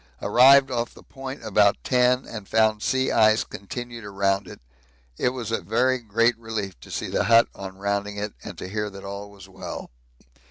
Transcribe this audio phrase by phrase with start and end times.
[0.19, 4.59] Arrived off the point about ten and found sea ice continued around it.
[5.19, 8.67] It was a very great relief to see the hut on rounding it and to
[8.67, 9.91] hear that all was well.